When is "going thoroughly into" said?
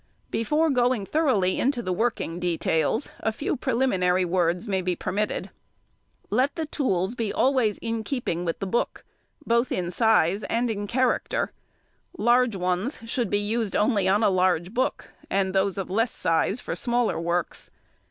0.71-1.83